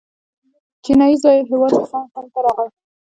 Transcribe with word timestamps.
چینایي 0.83 1.15
زایر 1.23 1.43
هیوان 1.51 1.71
تسانګ 1.79 2.07
هند 2.15 2.29
ته 2.33 2.39
راغی. 2.45 2.67